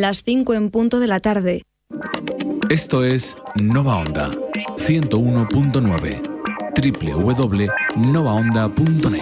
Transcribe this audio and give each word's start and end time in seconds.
las 0.00 0.22
5 0.24 0.54
en 0.54 0.70
punto 0.70 1.00
de 1.00 1.06
la 1.06 1.20
tarde. 1.20 1.62
Esto 2.68 3.04
es 3.04 3.36
Nova 3.60 3.96
Onda 3.96 4.30
101.9 4.76 6.30
www.novaonda.net. 6.80 9.20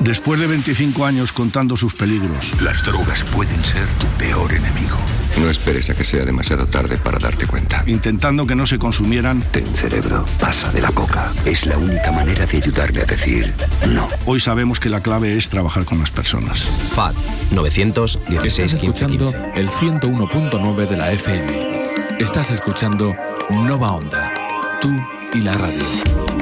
Después 0.00 0.40
de 0.40 0.46
25 0.46 1.04
años 1.04 1.32
contando 1.32 1.76
sus 1.76 1.94
peligros, 1.94 2.62
Las 2.62 2.82
drogas 2.84 3.24
pueden 3.24 3.62
ser 3.64 3.86
tu 3.98 4.06
peor 4.18 4.52
enemigo. 4.52 4.98
No 5.40 5.50
esperes 5.50 5.90
a 5.90 5.94
que 5.94 6.02
sea 6.04 6.24
demasiado 6.24 6.66
tarde 6.66 6.96
para 6.98 7.18
darte 7.18 7.46
cuenta. 7.46 7.82
intentando 7.86 8.46
que 8.46 8.54
no 8.54 8.64
se 8.66 8.78
consumieran, 8.78 9.42
Ten 9.52 9.66
cerebro, 9.76 10.24
pasa 10.40 10.70
de 10.72 10.80
la 10.80 10.90
coca. 10.92 11.30
Es 11.44 11.66
la 11.66 11.76
única 11.76 12.10
manera 12.12 12.46
de 12.46 12.56
ayudarle 12.56 13.02
a 13.02 13.04
decir 13.04 13.52
no. 13.88 14.08
hoy 14.24 14.40
sabemos 14.40 14.80
que 14.80 14.88
la 14.88 15.00
clave 15.00 15.36
es 15.36 15.48
trabajar 15.48 15.84
con 15.84 15.98
las 15.98 16.10
personas. 16.10 16.64
FAD 16.94 17.14
916 17.50 18.72
Estás 18.72 18.80
15 18.80 19.04
escuchando 19.04 19.32
15. 19.32 19.60
el 19.60 19.68
101.9 19.68 20.88
de 20.88 20.96
la 20.96 21.12
FM. 21.12 21.92
Estás 22.18 22.50
escuchando 22.50 23.14
Nova 23.50 23.92
Onda. 23.92 24.32
Tú 24.80 24.90
y 25.34 25.40
la 25.40 25.54
radio. 25.54 26.35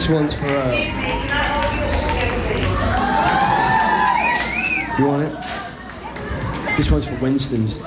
next 0.00 0.12
one's 0.12 0.34
for. 0.34 0.46
Uh... 0.46 0.70
You 4.98 5.04
want 5.06 5.22
it? 5.24 6.76
This 6.76 6.90
one's 6.90 7.06
for 7.06 7.16
Winston's. 7.16 7.80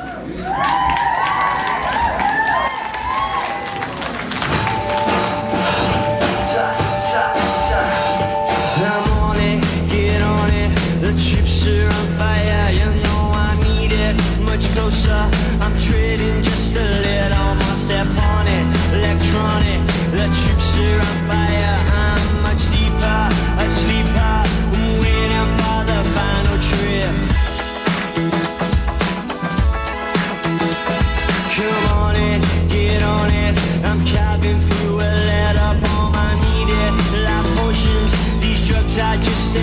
I 38.99 39.17
just 39.17 39.62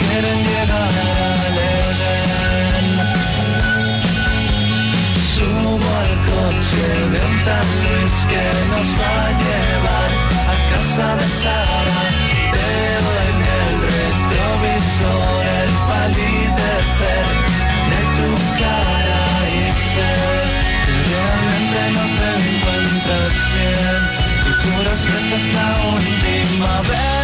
quieren 0.00 0.38
llegar 0.48 0.94
al 1.46 1.56
Edén. 1.72 2.86
Subo 5.34 5.88
al 6.02 6.14
coche 6.30 6.86
de 7.12 7.18
un 7.28 7.36
tal 7.46 7.68
Luis 7.84 8.16
que 8.30 8.44
nos 8.72 8.88
va 9.00 9.14
a 9.26 9.32
llevar 9.42 10.10
a 10.52 10.56
casa 10.70 11.06
de 11.20 11.26
Sara. 11.40 12.00
Veo 12.54 13.08
en 13.28 13.38
el 13.58 13.70
retrovisor 13.96 15.42
el 15.62 15.72
palidecer 15.90 17.26
de 17.92 18.00
tu 18.16 18.30
cara 18.62 19.22
y 19.48 19.62
sé 19.90 20.12
que 20.84 20.94
realmente 21.12 21.80
no 21.96 22.04
te 22.18 22.28
encuentras 22.48 23.34
bien. 23.54 24.00
Y 24.48 24.52
juras 24.62 25.00
que 25.06 25.16
esta 25.22 25.36
es 25.36 25.46
la 25.54 25.68
última 25.96 26.72
vez. 26.88 27.19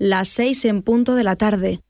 Las 0.00 0.30
seis 0.30 0.64
en 0.64 0.80
punto 0.80 1.14
de 1.14 1.24
la 1.24 1.36
tarde. 1.36 1.82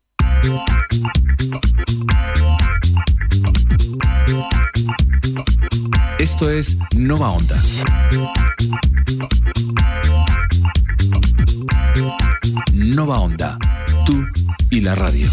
Esto 6.19 6.51
es 6.51 6.77
Nova 6.97 7.31
Onda. 7.31 7.57
Nova 12.75 13.21
Onda, 13.21 13.57
tú 14.05 14.25
y 14.71 14.81
la 14.81 14.97
radio. 14.97 15.29